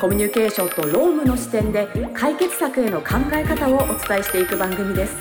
[0.00, 5.16] コミュニケーションと労務の視点で解決策への考え方をお伝えしていく番組です。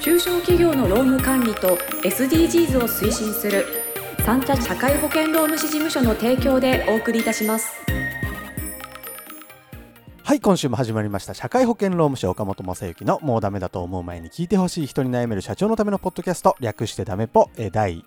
[0.00, 3.64] 中小企業の労務管理と SDGs を推進する
[4.24, 7.66] 三茶社会保険労務士事務所の提供でお送りいたします。
[10.22, 11.34] はい今週も始まりました。
[11.34, 18.04] 社会保険労務士岡本正幸のもうダメだと思う前に聞いてほしい人に悩める社長のためのポッドキャスト略してダメポえ第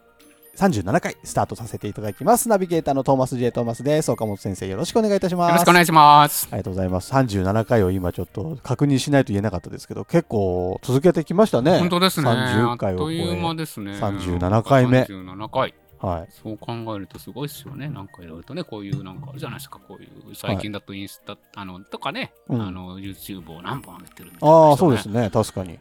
[0.59, 2.49] 37回スタートさせていただきます。
[2.49, 4.11] ナビゲーターのトーマス J トーマスです。
[4.11, 5.51] 岡本先生よろしくお願いいたします。
[5.51, 6.49] よろしくお願いします。
[6.51, 7.13] ありがとうございます。
[7.13, 11.79] 37回を今ちょっと確認しないと言えなかったですけど結構続けてきましたね。
[11.79, 12.29] 本当ですね。
[12.29, 13.93] 30回を超あっという間えですね。
[13.93, 15.03] 37回目。
[15.03, 15.73] 37回。
[15.99, 16.27] はい。
[16.29, 17.87] そう考えるとすごいですよね。
[17.87, 19.79] なんかいろいろとね、こういうなんかあるじゃないですか。
[19.79, 22.61] こういう最近だとインスタ、あのとかね、うん。
[22.61, 24.97] あの YouTube を何本上げてるみたいなああ人ね。
[24.97, 25.29] そうですね。
[25.29, 25.69] 確かに。
[25.69, 25.79] ね。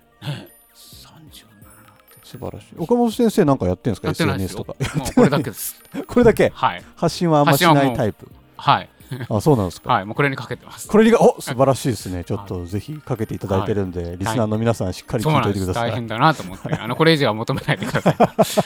[0.75, 1.58] 37って
[2.29, 4.09] 素晴らしい岡本先生なんかやってんですか？
[4.09, 5.13] やってないです SNS よとか。
[5.15, 5.83] これだけです。
[6.07, 6.53] これだけ？
[6.55, 6.85] はい。
[6.97, 8.89] 発信はあんましないタイプはい。
[9.29, 10.05] あそうなんですかはい。
[10.05, 10.89] もうこれにかけてます。
[10.89, 12.25] これにがお素晴らしいですね。
[12.25, 15.43] ちょっとぜひかけていただいてるんで、リスナーの皆さんしっかり聞い。
[15.43, 15.91] ておいてください。
[15.91, 18.17] 大変だなと思って、あのこれ以上は求めないでください。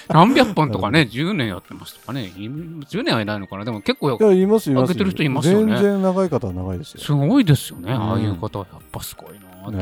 [0.08, 4.94] 何百本とかね、 10年やってますとかね、10年はいないのかな、でも結構いや、いますいます。
[4.94, 7.00] てる人いますよね全然長い方は長いですよ。
[7.00, 9.80] すごいですよね、うんああいう方はやっぱすごいなねえ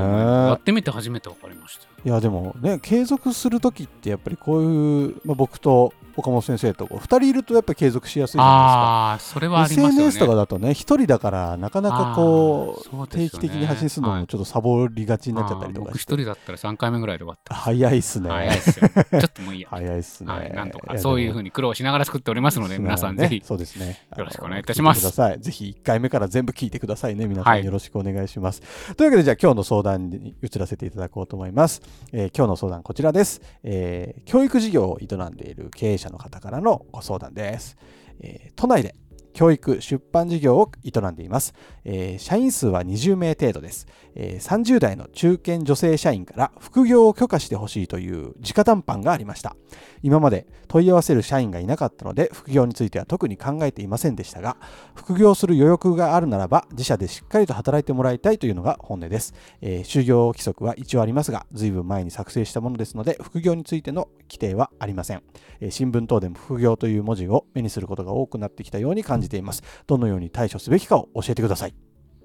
[0.48, 1.88] やってみて初めて分かりましたよ。
[2.04, 9.40] いや、でもね、継続するときってやっぱりこういう、まあ、僕と岡本先生とこう2人いるとやっぱり継続しやすいじゃないですか。
[9.40, 9.88] ありますよね。
[9.88, 16.14] SNS とかだとね、1人だからなかなかこうね定期的に発信するのもちょっとサボりがちになっちゃったりとあー僕一かして。
[16.14, 17.54] 人だったら3回目ぐらいで終わった。
[17.54, 18.30] 早いっすね。
[18.30, 18.88] 早いですよ。
[18.88, 19.68] ちょっともういいや。
[19.70, 20.32] 早いっすね。
[20.32, 23.98] はい、なんとか、やそういうふうに苦労しながら作っておりますので、皆さんぜひ、そうですね。
[24.16, 25.40] よろしくお願いいたしますください。
[25.40, 27.26] ぜひ1回目から全部聞いてくださいね。
[27.26, 28.60] 皆さはいんよろしくお願いします。
[28.96, 31.80] というわけで、じゃあ今日の相談に移らせていただこうと思います。
[32.12, 37.76] えー今日の相談こちらです、えー教育事業を営んでいる経営者の方からのご相談です。
[38.20, 38.94] えー都内で
[39.32, 41.54] 教育出版事業を営んでいます、
[41.84, 49.56] えー社員数は20名程度です、えー30代の中堅女性社員から副業を許可してほしいという直談判がありました。
[50.02, 54.56] 今まで問い合わせる社員がいなかったので副業については特に考えていませんでしたが
[54.94, 65.22] 副業する余欲があるならば自社でしっかりと働いてもらいたいというのが本音です、えー就業規則は一応ありますが随分前に作成したものですので副業についての規定はありません、
[65.60, 69.62] えー新聞等でも副業という文字を目にすることが多くなってきたように感じています。
[69.86, 71.74] どのように対処すべきかを教えてください。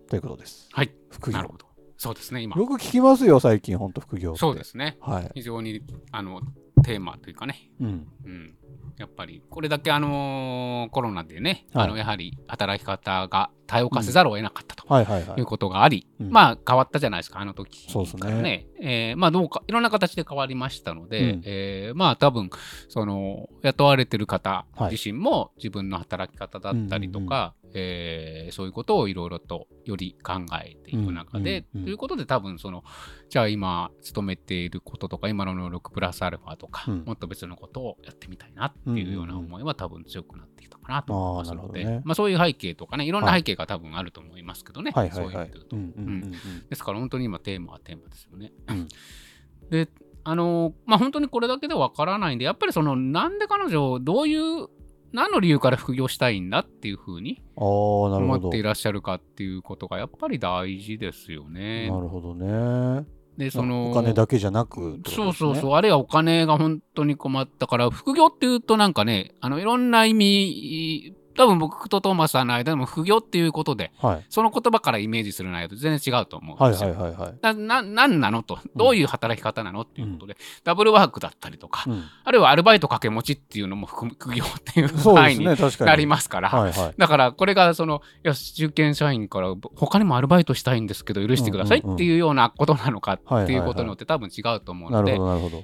[0.09, 0.69] ということです。
[0.71, 1.37] はい、副業。
[1.37, 1.65] なるほど。
[1.97, 2.55] そうですね、今。
[2.57, 4.97] よく聞きますよ最近本当副業そうですね。
[5.01, 5.31] はい。
[5.33, 6.41] 非常に、あの、
[6.83, 8.07] テーマというかね、うん。
[8.25, 8.55] うん、
[8.97, 11.87] やっぱりこれだけあのーコロナでね、はい。
[11.87, 14.85] あのやはり働き方が多様化せざるを得なかったと。
[14.87, 16.29] はいうことがあり、うん。
[16.29, 18.67] まあ変わったじゃないですか、あの時からね。
[18.79, 21.41] えーまあどうか、いろんな形で変わりましたので、うん。
[21.45, 22.49] えーまあ多分、
[22.87, 24.91] その、雇われてる方はい。
[24.91, 32.83] 自身も自分の働き方だったりとか、えーそういうことをいろいろとより考えていく中で、ということで多分その、
[33.29, 37.03] じゃあ今勤めていることとか、今の能力プラスアルファとか、うん。
[37.05, 43.39] もっと別のことをやってみたいなっていうような思いは多分強くなってきたかなと思いますので、まあそういう背景とかね、いろんなはい。
[43.39, 46.69] 背景が多分あると思いますけどね、はいはそういう意味で言うと。
[46.69, 48.51] ですから本当に今テーマはテーマですよね。
[48.67, 48.87] うん。
[49.69, 49.89] で、
[50.23, 54.67] あのまあ本当にこれだけでわからないんで、やっぱりそのなんで彼女、どういう、
[55.13, 61.89] 何の理由から副業したいんだっていうふうに思っていらっしゃるかっていうことがやっぱり大事ですよね。
[61.89, 63.05] なるほどね
[63.37, 74.25] で、そのお金だけじゃなくね、そうそうそう、あるいはお金が本当に困ったから、副業っていうとなんかね、あのいろんな意味、多分僕とトーマスさんの間でも副業っていうことで、はい。
[74.29, 76.91] その言葉からイメージする内容と全然違うと思うんはいですよ。
[76.91, 82.03] はいはいはいなななんなのと、どういう働き方なのっていうことで、ダブルワークだったりとか、うん。
[82.23, 86.93] あるいはアルバイト掛け持ちっていうのも副副業っていう範囲になりますから、はいはい。
[86.97, 95.17] だからこれがその、いや、中堅社員から他にもアルバイトしたいんですけど許してくださいっていうようなことなのかっていうことによって多分違うと思うので、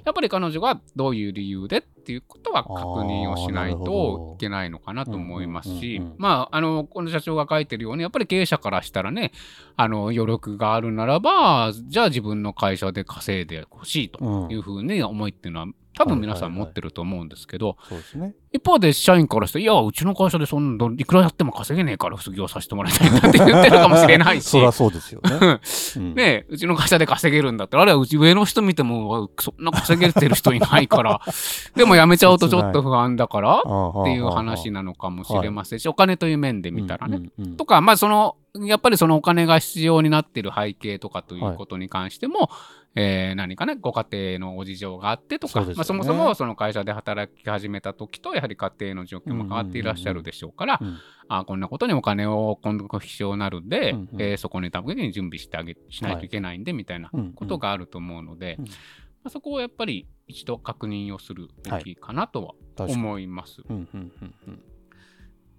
[0.04, 2.74] やっぱり彼女がどういう理由でっていうことは確
[3.06, 4.34] 認をしないとど。
[4.36, 6.12] いけないのかなと思いますしうんうんうん。
[6.12, 9.32] うん、まあ、あの、この社長が書いてるように、やっぱり経営者からしたらね、
[9.76, 15.66] あの、余力があるならば、じゃあ自分の会社で稼いでほしいというふうに思いっていうのは、
[16.04, 17.76] 多多分皆さん持ってると思うんですけど。
[18.54, 25.60] 一方で社員からして、いや、うちの会社でそんないくらやっても稼げねえから副業させてもらいたいんだって言ってるかもしれないし そりゃそうですよね。
[25.96, 31.20] うんねえうちの会社で稼げるんだったら、あれはうち上の人見ても、そんな稼げてる人いないから、
[31.76, 37.30] でも辞めちゃうとちょっと不安だからっていう話なのかもしれませんし、お金という面で見たらね。。
[37.56, 42.50] とか、まあ、その、やっぱりそのお金が必要になっている背景とかということに関しても、
[42.94, 44.06] えー何かね、ご家
[44.36, 45.74] 庭のお事情があってとか、そね。
[45.74, 50.98] まあ、そもそもその会社で働き始めた時と、やはり家庭の状況も変わっていらっしゃるでしょうから、うん。
[51.28, 54.22] あこんなことにお金を今度必要になるんで、うんうん。
[54.22, 58.72] えーそこに多分に準備してあげしないといけないんで、みたいなうんことがあると思うので、うんま
[59.24, 63.62] あ、そこをやっぱり一度確認をするべきかなとは思います。
[63.66, 63.76] うん。
[63.76, 64.62] うんうんうん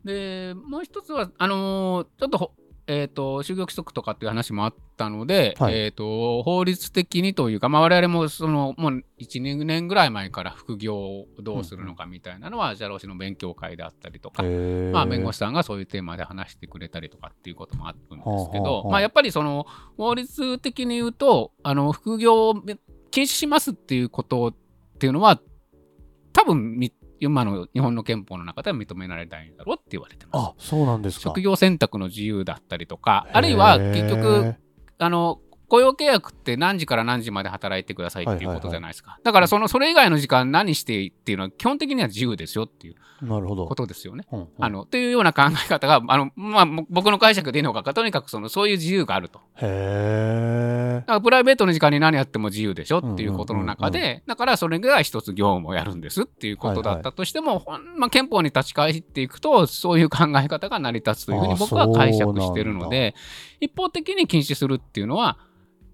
[0.03, 2.51] でもう一つはあのーちょっとほ
[2.87, 5.73] えー、と就業規則とかっていう話もあったので、はい。
[5.73, 18.89] えー、と法律的にというか、まあ、我々もそのもう12年ぐらい前から副業をどうするのかみたいなのは、社労士の勉強会であったりとか、まあ、弁護士さんがそういうテーマで話してくれたりとかっていうこともあるんですけど、はあ。
[18.89, 19.65] まあ、やっぱりその
[19.97, 22.55] 法律的に言うとあの副業を
[23.11, 24.53] 禁止しますっていうことっ
[24.97, 25.39] ていうのは
[26.33, 26.91] 多分み
[27.23, 30.45] 今の日本の憲法の中では認められないんだろうって言われてます。
[30.49, 31.23] あ、そうなんですか。
[31.23, 34.55] 職業選択の自由だったりとか、あるいは結局、
[34.97, 35.39] あの、
[35.73, 39.17] 雇用契約って何時から何時まで働いてくださいっていうことじゃないですか。
[39.23, 42.95] だからその、それ以外の時間何してっていうのは基本的には自由ですよっていう。
[43.25, 44.25] ことですよね。
[44.31, 49.39] うんうんあの、というような考え方が、あの、まあ、も僕の解釈でいいのか、とにかくその、そういう自由があると。
[49.55, 63.15] へだからプライベートの時間に何やっても自由でしょっていうことの中で、だからそれが一つ業務をやるんですっていうことだったとしても、ほんまあ、憲法に立ち返っていくと、そういう考え方が成り立つというふうにあ僕は解釈してるので、
[63.59, 65.37] 一方的に禁止するっていうのは、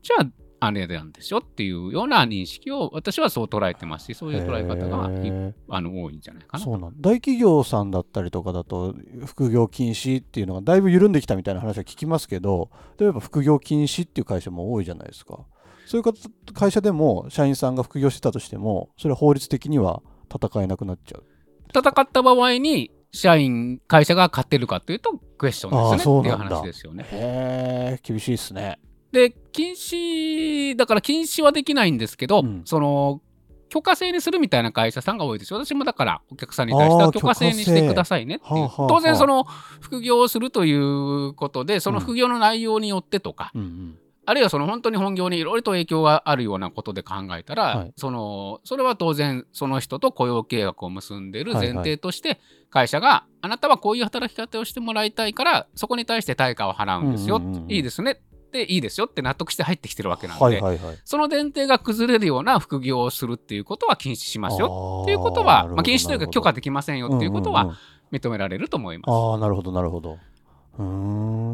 [0.02, 0.30] じゃあ、
[0.62, 5.10] あれなんでしょっていうような認識を私はそう捉えてますし、そういう捉え方が
[5.70, 6.64] あの多いんじゃないかな。
[6.64, 8.94] そうなん大企業さんだったりとかだと
[9.26, 15.40] 副業禁止っていうのがだいぶ緩んできたみたいな話は聞きますけど例えば副業禁止っていう会社も多いじゃないですか。
[15.86, 16.12] そういうか
[16.54, 21.24] 会社でも社員さんが副業してたとしてもそれは法律的には戦えなくなっちゃう。
[21.74, 26.22] 戦った場合に、社員、会社が勝てるかというと、クエスチョンですよね。
[26.22, 27.06] っていう話ですよね。
[27.12, 28.80] へえ厳しいですね
[29.12, 32.62] で、禁止、だから禁止はできないんですけど、うん。
[32.66, 33.22] その、
[33.70, 35.64] 許可制にするみたいな会社さんが多いですよ。
[35.64, 38.54] 私もだからお客さんに対しては許可制にしてくださいねっていう。
[38.54, 39.44] はあはあ当然その
[39.80, 44.00] 副業をするということで、その副業の内容によってとか、うんうん。
[44.26, 47.94] あるいはその本当に本業にいろいろと影響があるようなことで考えたら、はい。
[47.96, 52.40] そのそれは当然その人と雇用契約を結んでいる前提として
[52.70, 60.98] 会社があなたはこういう働き方をしてもらいたいからそこに対して対価を払うんですよ、いいですねでいいですよって納得して入ってきてるわけなんで、はいはいはい。
[61.04, 67.78] その前提が崩れるような副業をするっていうことは禁止しますよよっていうことは、まあ、禁止というか許可できませんよっていうことは
[68.12, 69.12] 認められると思います。
[69.12, 70.18] ああなるほどなるほど。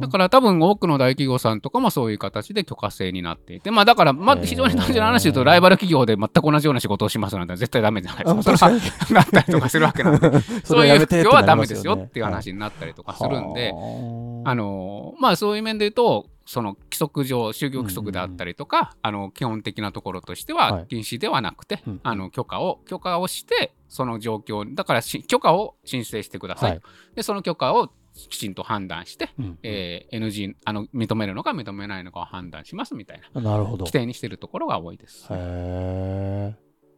[0.02, 8.58] だから多分多くの大企業さんとかもそういう形で許可制になっていて、まあだから、まあ非常に単純な話で言うと、ライバル企業で全く同じような仕事をしますなんて絶対ダメじゃないあですか。
[8.58, 10.32] それはなったりとかするわけなんで、
[10.64, 26.72] そういう副業はダメですよっていう話になったりとかするんで、あの、まあそういう面で言うと、その規則上、就業規則であったりとか、あの基本的なところとしてははい禁止ではなくて、うんあの許可を、許可をして、その状況、だからし許可を申請してください。
[26.72, 26.82] はい
[27.16, 35.26] で、その許可をきちんと判断して、うんえー NG あの認めるのか認めないのかを判断しますみたいななるほど規定にしてるところが多いです。
[35.32, 36.56] へえ。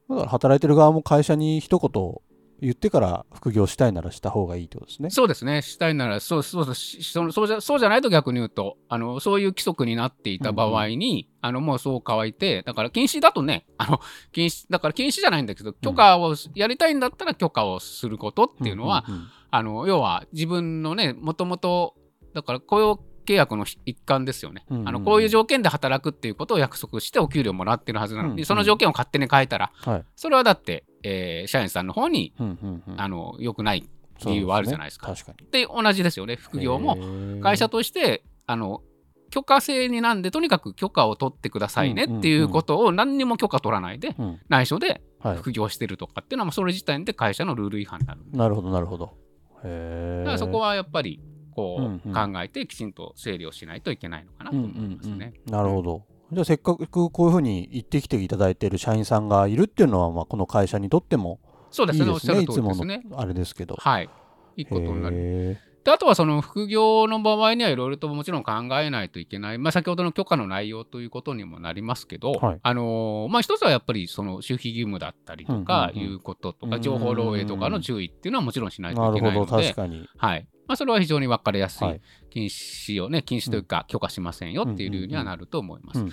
[0.10, 2.16] だから働いてる側も会社に一言
[2.62, 5.10] 言ってから副業したいならした方がいいってことですね。
[5.10, 14.00] そうですね、したいならそうそうそうしそそうじゃそうじゃないと逆に言うとあの、そういう規則になっていた場合に、あのもうそう乾いて、だから禁止だとね、あの
[14.32, 19.28] 禁止だから禁止じゃないんだけど、許可をやりたいんだったら許可をすることっていうのは、んんん。
[19.50, 21.96] あの要は自分のね、もともと、
[22.34, 25.02] だから雇用契約の一環ですよね、うんうんうんあの。
[25.02, 30.06] こういう条件で働くっていうことを約束してお給料もらってるはずなのに、うんうんその条件を勝手に変えたら、はい。
[30.16, 33.90] それはだって、えー社員さんの方に、うんうんうんあの良くない
[34.26, 35.12] 理由はあるじゃないですか。
[35.12, 36.64] ですね同じですよね、副に。
[36.64, 36.98] 業も
[37.42, 38.82] 会社としてあの
[39.30, 45.38] 許可制になんでとにかく許可を取ってくださいねっていうことを何にも許可取らないでうん内緒ではい。
[45.38, 48.22] 副業してるとかっていうのはもうそれ自体で会社のルール違反になる。
[48.32, 49.18] なるほどなるほど。
[49.64, 51.20] だからそこはやっぱり
[51.58, 55.34] こう、考えてきちんと整理をしないといけないのかなと思いますね。
[55.48, 56.04] うんなるほど。
[56.32, 61.40] じゃあせっかくこういうふうに言ってきていただいている社員さんがいるっていうのは、まあ、この会社にとっても
[61.72, 62.34] そうですね、いいですね。
[62.34, 63.10] おっしゃるいつも通りですね。
[63.10, 63.76] のあれですけど。
[63.80, 64.10] はい。
[64.58, 65.58] いいことになる。
[65.88, 72.60] へであとはその副業の場合にはいろいろともちろん考えないといけない、まあ、先ほどの許可の内容ということにもなりますけど、はい。
[72.62, 76.12] あのーまあ、一つはやっぱりその守秘義務だったりとかうんうんうん。
[76.12, 76.82] いうこととか、うん。
[76.82, 79.76] 情報漏洩とかの注意っていうのはもちろんしないとないけないので。
[80.18, 80.48] はい。
[80.68, 82.02] まあ、それは非常に分かりやすい、はい。
[82.30, 86.00] 禁止をね、禁止というか許可しませんよっていう理由にはなると思います。
[86.02, 86.12] うんうん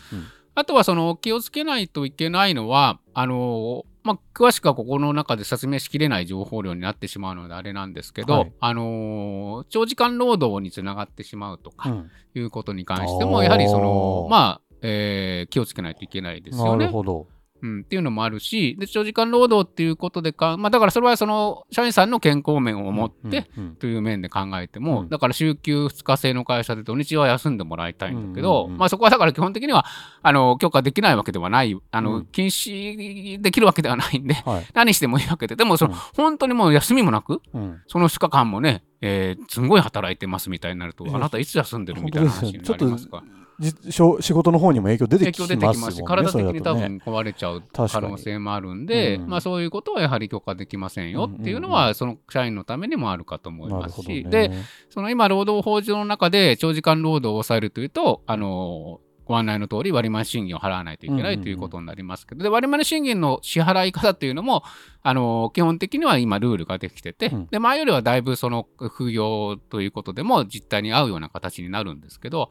[0.57, 16.85] あとはその気をつけないといけないのは、あのまあ、詳しくはここの中で説明しきれない情報量になってしまうのであれなんですけど、はいあの長時間労働につながってしまうとかうんいうことに関しても、あーやはりその、まあえー気をつけないといけないですよね。
[16.85, 17.29] なるほど。
[17.65, 25.09] うん、っていうのもあるしで、長時間労働っていうことでか、まあ、だからそれはその社員さんの健康面を持って、という面で考えても、うん。
[25.09, 29.87] だから週休2日制の会社で土日は休んでもらいたいんだけど、まあ、そこはだから基本的には
[30.23, 32.27] あの許可できないわけではないあの、うん。
[32.27, 34.67] 禁止できるわけではないんではい。
[34.75, 35.99] 何してもいいわけででもその、うん。
[36.15, 37.81] 本当にもう休みもなくうん。
[37.87, 43.23] その2日間もね、えーすんごい働いてますみたいになると、ええあなたいつ休んでるみたいな話になりますか
[43.91, 45.97] 仕事の方にも影響出て影響出きますもんね。
[45.97, 54.31] てきますし、体的に多分壊れちゃう可能性もあるんで、うんまあ、そういうことはやはり許可できませんよっていうのは、その社員のためにもあるかと思いなますし、ね。
[54.31, 54.51] で、
[54.91, 64.63] その今、労働法上の中で長時間労働を抑えるというと、あのご案内の通り割増賃金を払わないといけないということになりますけど、で割増賃金の支払い方っていうのも、
[65.03, 67.47] あの基本的には今、ルールができてて、うん。
[67.47, 72.51] で前よりはだいぶその副業ということでも実態に合うような形になるんですけど、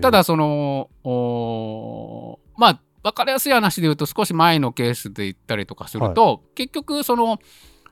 [0.00, 7.38] ただ、その、おーまあ、分かりやすい話で言うと、少し前のケースで言ったりとかすると、結局、その、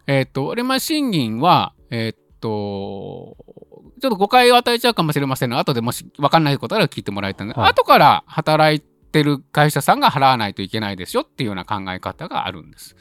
[0.07, 3.37] えっ、と、割増賃金は、えっ、と、
[4.05, 12.97] ちょっと誤解を与えちゃうかもしれませんが、後でもし分かんないことあれば聞いてもらいたいので、はい後から働いてる会社さんが払わないといけないですよっていうような考え方があるんです。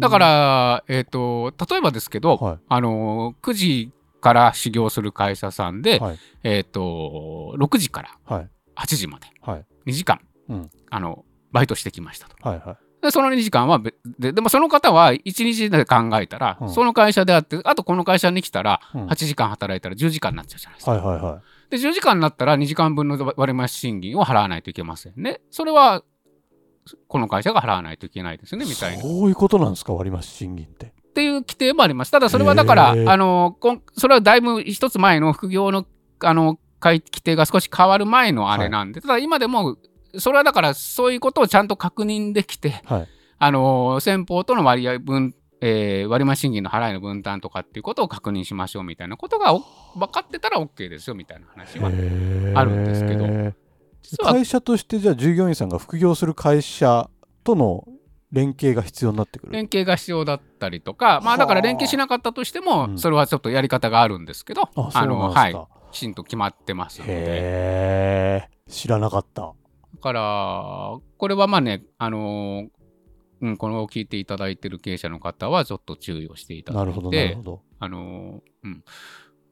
[0.00, 6.18] だか、ら、えっ、と、例えばですけど、はいあの、9時から始業する会社さんで、はい。
[6.42, 8.50] えっ、と、6時からはい。
[8.74, 9.66] 8時まで、はい。
[9.86, 12.36] 2時間、うんあのバイトしてきましたと。
[12.40, 12.58] はい。
[12.58, 12.76] はい。
[13.06, 20.92] でその2時間は別で、でもその方は1日で考えたら、うんその会社であって、あとこの会社に来たら、うん8時間働いたら10時間になっちゃうじゃないですか。
[20.92, 21.00] はい。
[21.00, 21.22] はい。
[21.22, 25.40] はで、10時間になったら2時間分の割増賃金を払わないといけませんね。
[25.50, 26.02] それは、
[27.08, 28.98] この会社が払わないといけないですね、みたいな。
[28.98, 30.92] っそういうことなんですか、割増賃金って。
[31.14, 32.10] ていう規定もあります。
[32.10, 33.56] ただ、それはだから、あの、
[33.96, 35.86] それはだいぶ一つ前の副業の、
[36.20, 39.76] あの、規定が少し変わる前のあれなんで、ただ今でも、
[40.18, 43.08] それはだからそういうことをちゃんと確認できて、はい。
[43.38, 49.62] あの先方との割合分、えー割増賃金の払いの分担とかっていうことを確認しましょうみたいなことがお
[49.94, 51.88] 分かってたら OK ですよみたいな話は
[52.58, 57.10] あるんですけど会社としてじゃあ従業員さんが副業する会社
[57.44, 57.86] との
[58.32, 59.52] 連携が必要になってくる？
[59.52, 64.62] 連携が必要だったりとかまあだから連携しなかったとしてもうんそれはちょっとやり方があるんですけど。
[64.74, 65.56] はい
[65.92, 69.52] きちんと決まってますので知らなかった。
[69.96, 72.68] だからこれはまあねあの
[73.40, 77.62] うん、この聞いていただいてる経営者の方はちょっと注意をしていただないるほど、てなるほど。
[77.78, 78.84] あのうん、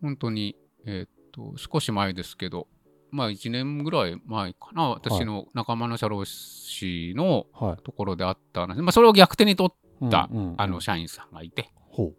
[0.01, 2.67] 本当に、えーっと、少し前ですけど、
[3.11, 7.83] まあ1年ぐらい前かな、私の仲間の社労士のはい。
[7.83, 12.13] ところであった話、まあそれを逆手に取った、うんうんあの社員さんがいて、ほ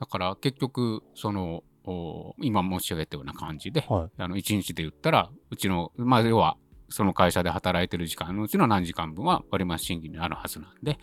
[0.00, 3.92] だから結局、その、お今申し上げたような感じで、う。
[3.92, 4.10] はい。
[4.18, 6.56] あの1日で言ったら、うちの、まあ要は、
[6.92, 10.98] その会社で働いてる時間のうちの何時間分は割増賃金になるはずなんで、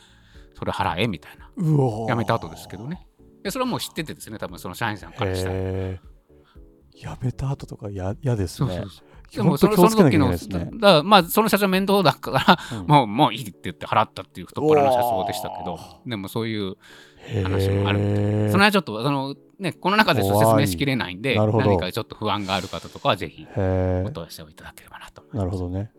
[0.53, 1.49] それ払えみたいな。
[1.57, 2.87] うわ辞めた後ですけど。
[2.87, 3.07] ね。
[3.43, 5.55] で、それはもう知っててですね、多分その社員さんからしたら。
[5.55, 5.99] へえ。
[6.93, 8.89] 辞めた後とか嫌嫌ですねそうそう。
[8.89, 9.08] そう。
[9.31, 10.69] で本当もその気をつけなきゃいけその時のないですね。
[10.79, 12.31] だまあその社長面倒だか
[12.71, 16.75] ら、うんもうもういいって言って払ったっていう太っ腹の社長でしたけどでもそういう
[17.43, 25.35] 話もあるみたいへえその辺はちょっとそのねこの中で説明しきれないんで何かちょっと不安がある方とかはぜひへお問い合わせをいただければなと思いえ。
[25.35, 25.45] ます。
[25.45, 25.91] なるほどね。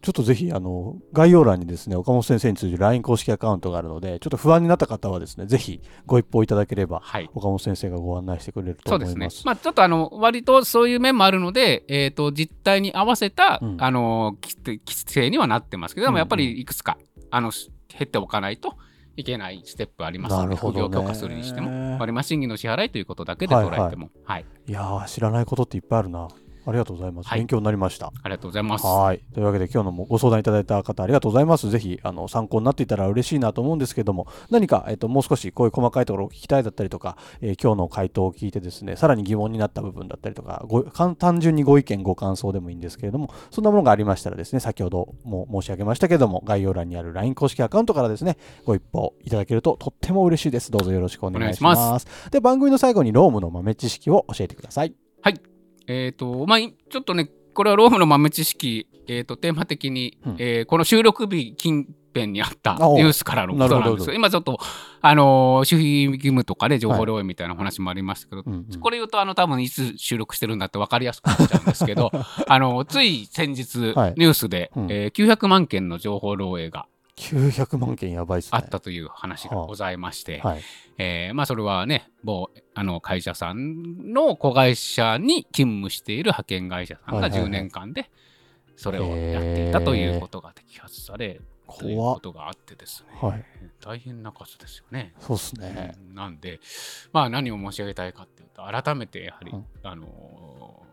[0.00, 7.30] ちょっとぜひ、あの、概要欄にですね、岡本先生に通じる LINE 公式アカウントがあるので、ちょっと不安になった方はですね、ぜひご一報いただければ、はい。
[7.34, 9.46] 岡本先生がご案内してくれるとそうですね思います。。
[9.46, 16.98] まあちょっとあの割とそういう面もあるので、えー、と実態に合わせた、うんあの規制にはなってますけど、でもやっぱりいくつか
[17.30, 17.50] あの
[17.88, 18.74] 減っておかないと
[19.16, 26.28] いけないステップありますので、なるほどね副業許可するにしても、割増賃金の支払いということだけで捉えても、はい、いやー、知らないことっていっぱいあるな。
[26.66, 27.28] ありがとうございます。
[27.28, 28.06] はい勉強になりました。
[28.06, 28.86] ありがとうございます。
[28.86, 29.20] はい。
[29.32, 31.70] というわけで今日のもご相談いただいた方ありがとうございます。
[31.70, 50.70] ぜひあの参考になっていたら嬉しいなと思うんですけども、何か、えっと、もう少しこういう細かいところを聞きたいだったりとか、えー今日の回答を聞いてですね、さらに疑問になった部分だったりとか、ご単純にご意見、ご感想でもいいんですけれども、そんなものがありましたらですね、先ほども申し上げましたけども、概要欄にある LINE 公式アカウントからですね、ご一報いただけるととっても嬉しいです。
[50.70, 52.06] どうぞよろしくお願いします。
[52.30, 54.94] で、番組の最後にロームの豆知識を教えてください。
[55.86, 60.36] えっ、と、まあ、いちょっとね、これはロームの豆知識、えっ、と、テーマ的に、うん。
[60.38, 64.14] えーこの収録日近辺にあったニュースからのことなんですなるほどよ。
[64.14, 64.58] 今ちょっと、
[65.02, 68.80] あのー守秘義務とかね、情報漏洩みたいな話もありましたけど、うんうん。
[68.80, 72.10] これ言うと、あの、多分いつ収録してるんだって分かりやすくなっちゃうんですけど、
[72.48, 74.14] あの、つい先日、はい。
[74.16, 74.86] ニュースで、うん。
[74.90, 78.50] えー900万件の情報漏洩が900万件やばいっすね。
[78.52, 80.62] あったという話がございまして、はい。
[80.98, 88.10] えーまあ、それはね、某あの会社さんの子会社に勤務している派遣会社さんがはいはいはい10年間で
[88.76, 91.40] それをやっていたということが摘発され、
[91.78, 93.44] ということがあってですね、はい。
[93.80, 95.14] 大変な数ですよね。
[95.20, 95.94] そうっすね。
[96.10, 96.60] うんなんで、
[97.12, 100.86] まあ、何を申し上げたいかっていうと、改めてやはり、うんあのー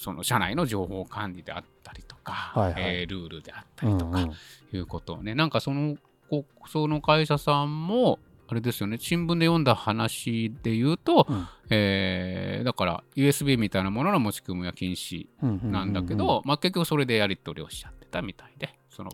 [0.00, 2.82] その社内の情報管理であったりとか、はいはい。
[3.00, 4.76] えールールであったりとか、うんうん。
[4.76, 5.96] いうことをね、なんかその
[6.28, 11.48] こその会社さんも、あれですよね、新聞で読んだ話で言うと、うん。
[11.70, 15.26] えーだから USB みたいなものの持ち込みは禁止
[15.70, 16.36] なんだけど、うんうん。
[16.38, 19.10] うんまあ、結局それでやり取りをしちゃってたみたいで、その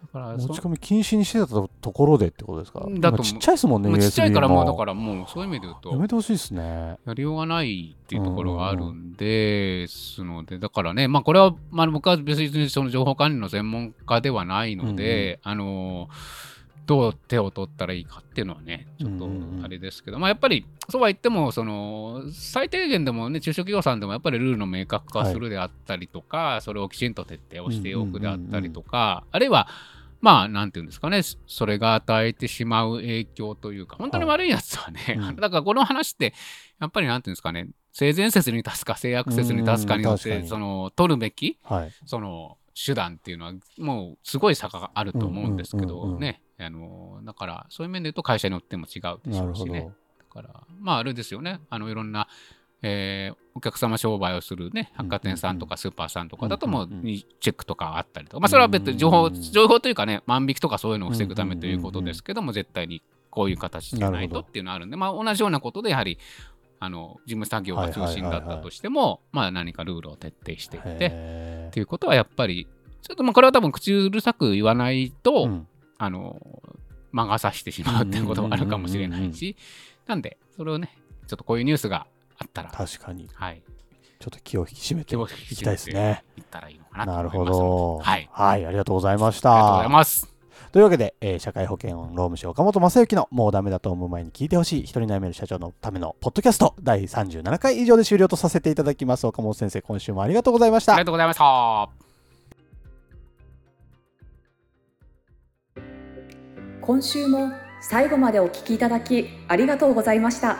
[0.00, 2.86] だへから持ち込み禁止にしてたとところでってことですか？
[3.00, 6.96] だとちっちゃいですもんねまあちっちゃいからもうだからもうそういう意味で言うとやめてほしいですね。
[7.06, 16.08] やりようがないっていうところがあるんですので、だからね、まあ、これは、まあ、僕は別にその情報管理の専門家ではないので、あの
[16.88, 19.64] どう手を取ったらいいかっていうのはね、ちょっとうんうんうん。
[19.64, 29.68] あれですけど、まあ、やっぱりそうは言っても、その最低限でもね、中小企業さんでもやっぱりルールの明確化するであったりとか、それをきちんと徹底をしておくであったりとか、あるいは、
[30.22, 35.16] まあ、なんていうんですかね、それが与えてしまう影響というか、本当に悪いやつはね、はい。
[35.16, 35.36] うん。
[35.36, 36.32] だからこの話って、
[36.80, 41.92] やっぱりなんていうんですかね、性善説に立つか性悪説に立つかによって、その取るべきはい。
[42.06, 49.90] その手段っていうのは、もうすごい差があると思うんですけうんうんうんうんどね、あのだからそういう面で言うと会社によっても違うでしょうしね。
[50.18, 52.28] だから、まああれですよね、あのいろんな、
[52.82, 56.88] えーお客様商売をするね、百貨店さんとかスーパーさんとかだともう
[57.40, 59.34] チェックとかあったりとか、まあそれは別に情報、うん。
[59.34, 66.18] 情報というかね、万引きとかそういうのを防ぐためということですけども、絶対にこういう形じゃないとっていうのはあるんで、まあ同じようなことでやはり、
[66.78, 72.68] あの事務作業が中心だったとしても、まあ何かルールを徹底していって、へっていうことはやっぱり、
[73.02, 75.66] ちょっとまあこれは多分口うるさく言わないと、ーうん
[75.98, 76.62] あの、
[77.12, 79.56] 魔が差してしまうっていうこともあるかもしれないし、
[80.06, 82.06] なんで、それをね、ちょっとこういうニュースが
[82.38, 83.28] あったら、確かに。
[83.34, 83.62] はい、
[84.18, 86.24] ちょっと気を引き締めていきたいですね。
[86.36, 87.98] いったらいいのかなとなるほど。
[87.98, 88.04] で。
[88.04, 88.28] はい。
[88.32, 90.34] はいありがとうございましありがとうございたます。
[90.72, 99.26] というわけで、えー社会保険労務士岡本正幸のもうダメだと思う前に聞いてほしい一人悩める社長のためのポッドキャスト第37回以上で終了とさせていただきます。
[99.26, 100.94] 岡本先生今週もありがとうございました。
[100.94, 102.07] ありがとうございました。
[106.88, 110.56] 今週も最後までお聞きいただきありがとうございました。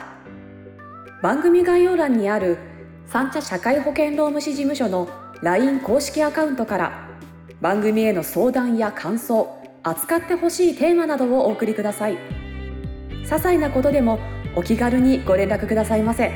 [1.23, 2.59] 番組概要欄にある
[3.07, 5.09] 三茶社会保険労務士事務所の
[5.41, 7.09] LINE 公式アカウントから
[7.63, 12.19] 番組への相談や感想扱ってほしいテーマなどをお送りください。
[13.23, 14.19] 些細なことでも
[14.55, 16.31] お気軽にご連絡くださいませ。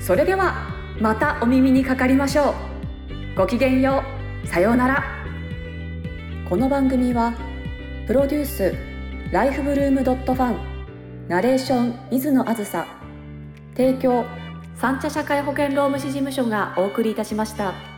[0.00, 3.36] それではまたお耳にかかりましょう。
[3.36, 4.02] ごきげんよ
[4.44, 4.48] う。
[4.48, 5.04] さようなら。
[6.48, 7.32] この番組は
[8.06, 8.74] プロデュース
[9.32, 12.86] ライフブルームドットファンナレーション水野あずさ
[13.76, 14.24] 提供
[14.74, 17.89] 三茶社会保険労務士事務所がお送りいたしました。